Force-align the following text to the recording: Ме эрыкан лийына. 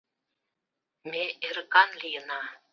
Ме 1.09 1.23
эрыкан 1.47 1.89
лийына. 2.01 2.41